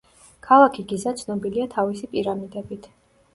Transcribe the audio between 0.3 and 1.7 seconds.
ქალაქი გიზა ცნობილია